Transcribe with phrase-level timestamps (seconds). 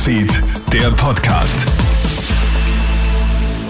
[0.00, 1.68] Newsfeed, der Podcast.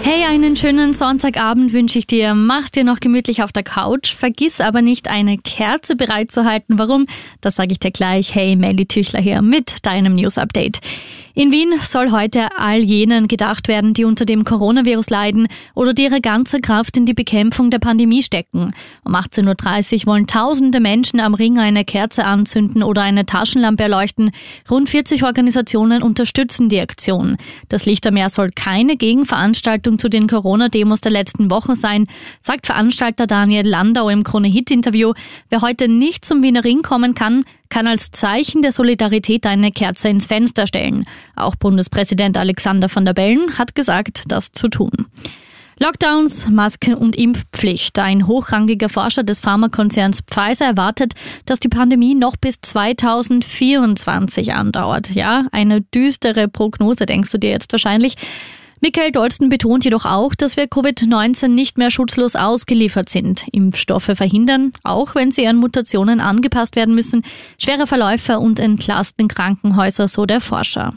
[0.02, 2.34] Hey, einen schönen Sonntagabend wünsche ich dir.
[2.34, 4.14] Mach's dir noch gemütlich auf der Couch.
[4.14, 6.78] Vergiss aber nicht, eine Kerze bereitzuhalten.
[6.78, 7.06] Warum?
[7.40, 8.32] Das sage ich dir gleich.
[8.32, 10.78] Hey, Melly Tüchler hier mit deinem News Update.
[11.40, 16.02] In Wien soll heute all jenen gedacht werden, die unter dem Coronavirus leiden oder die
[16.02, 18.74] ihre ganze Kraft in die Bekämpfung der Pandemie stecken.
[19.06, 24.32] Um 18.30 Uhr wollen tausende Menschen am Ring eine Kerze anzünden oder eine Taschenlampe erleuchten.
[24.70, 27.38] Rund 40 Organisationen unterstützen die Aktion.
[27.70, 32.04] Das Lichtermeer soll keine Gegenveranstaltung zu den Corona-Demos der letzten Wochen sein,
[32.42, 35.14] sagt Veranstalter Daniel Landau im Krone-Hit-Interview.
[35.48, 40.08] Wer heute nicht zum Wiener Ring kommen kann, kann als Zeichen der Solidarität eine Kerze
[40.08, 41.06] ins Fenster stellen.
[41.36, 45.06] Auch Bundespräsident Alexander van der Bellen hat gesagt, das zu tun.
[45.82, 47.98] Lockdowns, Masken und Impfpflicht.
[47.98, 51.14] Ein hochrangiger Forscher des Pharmakonzerns Pfizer erwartet,
[51.46, 55.08] dass die Pandemie noch bis 2024 andauert.
[55.14, 58.16] Ja, eine düstere Prognose, denkst du dir jetzt wahrscheinlich.
[58.82, 63.46] Michael Dolsten betont jedoch auch, dass wir Covid-19 nicht mehr schutzlos ausgeliefert sind.
[63.52, 67.22] Impfstoffe verhindern, auch wenn sie an Mutationen angepasst werden müssen,
[67.58, 70.94] schwere Verläufe und entlasten Krankenhäuser, so der Forscher.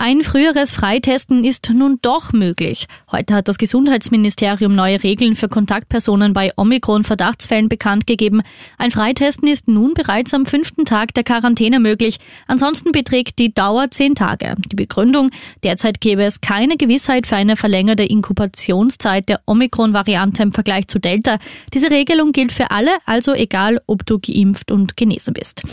[0.00, 2.86] Ein früheres Freitesten ist nun doch möglich.
[3.10, 8.42] Heute hat das Gesundheitsministerium neue Regeln für Kontaktpersonen bei Omikron-Verdachtsfällen bekannt gegeben.
[8.78, 12.20] Ein Freitesten ist nun bereits am fünften Tag der Quarantäne möglich.
[12.46, 14.54] Ansonsten beträgt die Dauer zehn Tage.
[14.70, 15.32] Die Begründung,
[15.64, 21.38] derzeit gäbe es keine Gewissheit für eine verlängerte Inkubationszeit der Omikron-Variante im Vergleich zu Delta.
[21.74, 25.64] Diese Regelung gilt für alle, also egal, ob du geimpft und genesen bist.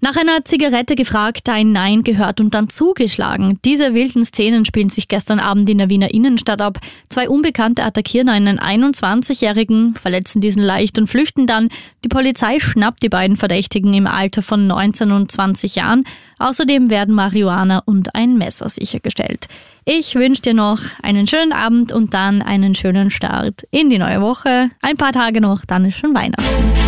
[0.00, 3.58] Nach einer Zigarette gefragt, ein Nein gehört und dann zugeschlagen.
[3.64, 6.78] Diese wilden Szenen spielen sich gestern Abend in der Wiener Innenstadt ab.
[7.08, 11.68] Zwei Unbekannte attackieren einen 21-Jährigen, verletzen diesen leicht und flüchten dann.
[12.04, 16.04] Die Polizei schnappt die beiden Verdächtigen im Alter von 19 und 20 Jahren.
[16.38, 19.48] Außerdem werden Marihuana und ein Messer sichergestellt.
[19.84, 24.20] Ich wünsche dir noch einen schönen Abend und dann einen schönen Start in die neue
[24.20, 24.70] Woche.
[24.80, 26.87] Ein paar Tage noch, dann ist schon Weihnachten.